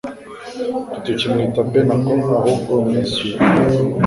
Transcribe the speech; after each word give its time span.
ntitukimwita 0.91 1.59
Benaco 1.71 2.15
ahubwo 2.39 2.73
Mincio 2.87 3.25